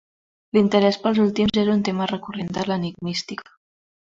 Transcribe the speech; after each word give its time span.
L'interès 0.57 0.97
pels 1.03 1.19
últims 1.25 1.59
és 1.65 1.69
un 1.75 1.83
tema 1.89 2.09
recurrent 2.13 2.51
de 2.57 2.65
l'enigmística. 2.71 3.55